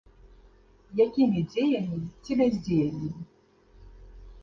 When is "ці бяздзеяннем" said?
2.25-3.19